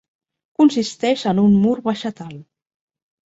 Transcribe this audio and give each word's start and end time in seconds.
Consisteix 0.61 1.25
en 1.33 1.41
un 1.43 1.53
mur 1.65 1.75
vegetal. 1.89 2.33